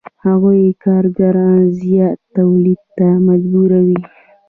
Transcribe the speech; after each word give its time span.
هغوی 0.25 0.61
کارګران 0.83 1.59
زیات 1.79 2.17
تولید 2.35 2.81
ته 2.97 3.07
مجبوروي 3.27 3.99